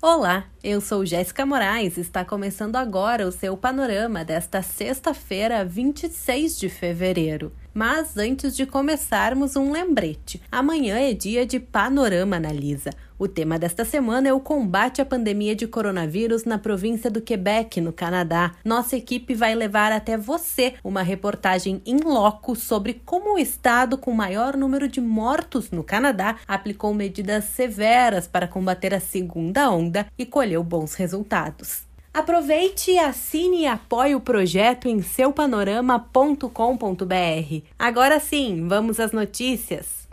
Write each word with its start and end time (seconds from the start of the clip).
Olá, 0.00 0.46
eu 0.62 0.80
sou 0.80 1.06
Jéssica 1.06 1.46
Moraes 1.46 1.96
e 1.96 2.00
está 2.00 2.24
começando 2.24 2.76
agora 2.76 3.26
o 3.26 3.32
seu 3.32 3.56
panorama 3.56 4.24
desta 4.24 4.60
sexta-feira, 4.60 5.64
26 5.64 6.58
de 6.58 6.68
fevereiro. 6.68 7.52
Mas 7.72 8.16
antes 8.16 8.56
de 8.56 8.66
começarmos, 8.66 9.54
um 9.54 9.70
lembrete: 9.70 10.42
amanhã 10.50 10.98
é 10.98 11.12
dia 11.12 11.46
de 11.46 11.60
Panorama 11.60 12.36
Analisa. 12.36 12.90
O 13.18 13.26
tema 13.26 13.58
desta 13.58 13.84
semana 13.84 14.28
é 14.28 14.32
o 14.32 14.38
combate 14.38 15.02
à 15.02 15.04
pandemia 15.04 15.54
de 15.54 15.66
coronavírus 15.66 16.44
na 16.44 16.56
província 16.56 17.10
do 17.10 17.20
Quebec, 17.20 17.80
no 17.80 17.92
Canadá. 17.92 18.52
Nossa 18.64 18.96
equipe 18.96 19.34
vai 19.34 19.56
levar 19.56 19.90
até 19.90 20.16
você 20.16 20.74
uma 20.84 21.02
reportagem 21.02 21.82
em 21.84 21.98
loco 21.98 22.54
sobre 22.54 23.02
como 23.04 23.34
o 23.34 23.38
estado 23.38 23.98
com 23.98 24.12
maior 24.12 24.56
número 24.56 24.86
de 24.86 25.00
mortos 25.00 25.72
no 25.72 25.82
Canadá 25.82 26.36
aplicou 26.46 26.94
medidas 26.94 27.46
severas 27.46 28.28
para 28.28 28.46
combater 28.46 28.94
a 28.94 29.00
segunda 29.00 29.68
onda 29.68 30.06
e 30.16 30.24
colheu 30.48 30.64
bons 30.64 30.94
resultados. 30.94 31.82
Aproveite, 32.12 32.98
assine 32.98 33.62
e 33.62 33.66
apoie 33.66 34.14
o 34.14 34.20
projeto 34.20 34.88
em 34.88 35.02
seupanorama.com.br. 35.02 37.62
Agora 37.78 38.18
sim, 38.18 38.66
vamos 38.66 38.98
às 38.98 39.12
notícias. 39.12 40.08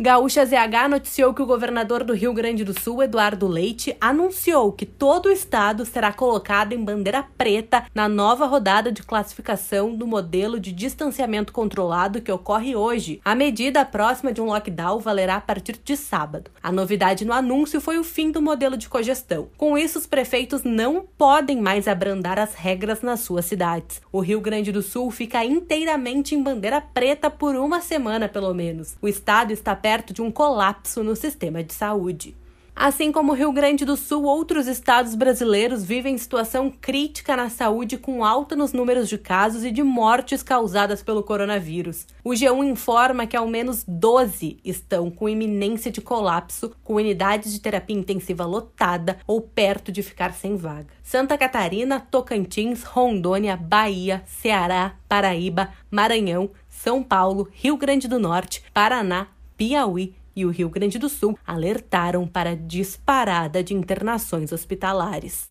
Gaúcha 0.03 0.47
ZH 0.47 0.88
noticiou 0.88 1.34
que 1.34 1.43
o 1.43 1.47
governador 1.47 2.03
do 2.05 2.15
Rio 2.15 2.33
Grande 2.33 2.65
do 2.65 2.72
Sul, 2.81 3.03
Eduardo 3.03 3.47
Leite, 3.47 3.94
anunciou 4.00 4.72
que 4.72 4.87
todo 4.87 5.27
o 5.27 5.31
estado 5.31 5.84
será 5.84 6.11
colocado 6.11 6.72
em 6.72 6.83
bandeira 6.83 7.22
preta 7.37 7.84
na 7.94 8.09
nova 8.09 8.47
rodada 8.47 8.91
de 8.91 9.03
classificação 9.03 9.94
do 9.94 10.06
modelo 10.06 10.59
de 10.59 10.72
distanciamento 10.72 11.53
controlado 11.53 12.22
que 12.22 12.33
ocorre 12.33 12.75
hoje. 12.75 13.21
A 13.22 13.34
medida 13.34 13.84
próxima 13.84 14.33
de 14.33 14.41
um 14.41 14.47
lockdown 14.47 15.00
valerá 15.00 15.37
a 15.37 15.41
partir 15.43 15.78
de 15.84 15.94
sábado. 15.99 16.50
A 16.62 16.72
novidade 16.72 17.27
no 17.27 17.34
anúncio 17.34 17.78
foi 17.78 17.99
o 17.99 18.05
fim 18.05 18.31
do 18.31 18.41
modelo 18.41 18.78
de 18.78 18.88
cogestão. 18.88 19.50
Com 19.59 19.77
isso, 19.77 19.99
os 19.99 20.06
prefeitos 20.06 20.62
não 20.65 21.05
podem 21.19 21.61
mais 21.61 21.87
abrandar 21.87 22.38
as 22.38 22.55
regras 22.55 23.03
nas 23.03 23.21
suas 23.21 23.44
cidades. 23.44 24.00
O 24.11 24.20
Rio 24.20 24.41
Grande 24.41 24.73
do 24.73 24.81
Sul 24.81 25.11
fica 25.11 25.44
inteiramente 25.44 26.35
em 26.35 26.43
bandeira 26.43 26.81
preta 26.81 27.29
por 27.29 27.55
uma 27.55 27.82
semana, 27.82 28.31
pelo 28.31 28.55
menos. 28.55 28.97
O 29.02 29.06
estado 29.06 29.52
está 29.52 29.76
perto 29.76 29.89
perto 29.90 30.14
de 30.14 30.22
um 30.22 30.31
colapso 30.31 31.02
no 31.02 31.16
sistema 31.16 31.64
de 31.64 31.75
saúde. 31.75 32.37
Assim 32.76 33.10
como 33.10 33.32
o 33.32 33.34
Rio 33.34 33.50
Grande 33.50 33.84
do 33.84 33.96
Sul, 33.96 34.22
outros 34.22 34.69
estados 34.69 35.16
brasileiros 35.16 35.84
vivem 35.84 36.16
situação 36.16 36.72
crítica 36.81 37.37
na 37.37 37.50
saúde 37.50 37.98
com 37.98 38.25
alta 38.25 38.54
nos 38.54 38.72
números 38.72 39.08
de 39.08 39.19
casos 39.19 39.64
e 39.64 39.72
de 39.72 39.82
mortes 39.82 40.44
causadas 40.44 41.02
pelo 41.02 41.25
coronavírus. 41.25 42.06
O 42.22 42.31
G1 42.31 42.70
informa 42.70 43.26
que 43.26 43.37
ao 43.37 43.48
menos 43.48 43.84
12 43.87 44.60
estão 44.64 45.10
com 45.10 45.28
iminência 45.28 45.90
de 45.90 46.00
colapso, 46.00 46.70
com 46.84 46.94
unidades 46.94 47.52
de 47.52 47.60
terapia 47.60 47.96
intensiva 47.96 48.46
lotada 48.46 49.19
ou 49.26 49.40
perto 49.40 49.90
de 49.90 50.04
ficar 50.04 50.32
sem 50.34 50.56
vaga. 50.56 50.87
Santa 51.02 51.37
Catarina, 51.37 51.98
Tocantins, 51.98 52.84
Rondônia, 52.84 53.56
Bahia, 53.56 54.22
Ceará, 54.25 54.94
Paraíba, 55.08 55.70
Maranhão, 55.90 56.48
São 56.69 57.02
Paulo, 57.02 57.48
Rio 57.52 57.76
Grande 57.76 58.06
do 58.06 58.20
Norte, 58.20 58.62
Paraná, 58.72 59.26
Piauí 59.61 60.15
e 60.35 60.47
o 60.47 60.49
Rio 60.49 60.71
Grande 60.71 60.99
do 60.99 61.11
Sul 61.11 61.39
alertaram 61.47 62.27
para 62.27 62.57
disparada 62.57 63.62
de 63.62 63.75
internações 63.75 64.53
hospitalares. 64.53 65.49